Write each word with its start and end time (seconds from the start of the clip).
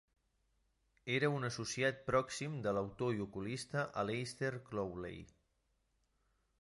Era 1.17 1.27
un 1.33 1.45
associat 1.49 2.01
pròxim 2.07 2.55
de 2.67 2.73
l'autor 2.77 3.13
i 3.19 3.21
ocultista 3.27 3.85
Aleister 4.05 4.51
Crowley. 4.71 5.21